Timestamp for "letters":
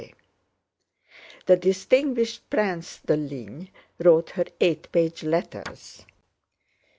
5.23-6.05